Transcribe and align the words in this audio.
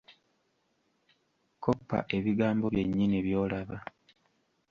Koppa 1.63 1.97
ebigambo 2.17 2.65
byennyini 2.73 3.17
by'olaba. 3.25 3.77